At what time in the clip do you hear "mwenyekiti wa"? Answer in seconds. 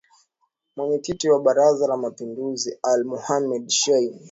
0.75-1.39